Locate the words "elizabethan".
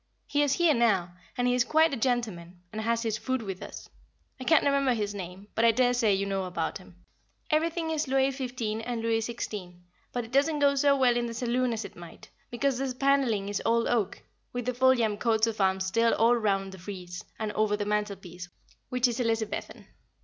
19.19-19.85